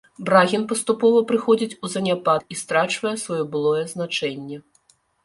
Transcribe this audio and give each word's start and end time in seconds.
Брагін 0.27 0.61
паступова 0.69 1.19
прыходзіць 1.31 1.77
у 1.87 1.89
заняпад 1.95 2.47
і 2.55 2.57
страчвае 2.63 3.13
сваё 3.25 3.43
былое 3.53 3.83
значэнне. 3.93 4.57